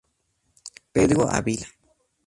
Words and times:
Pedro 0.91 1.29
Avila". 1.29 1.67